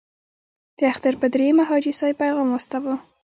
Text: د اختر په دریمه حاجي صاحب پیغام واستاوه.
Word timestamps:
د 0.77 0.79
اختر 0.91 1.13
په 1.21 1.27
دریمه 1.33 1.63
حاجي 1.69 1.93
صاحب 1.99 2.17
پیغام 2.21 2.47
واستاوه. 2.51 2.95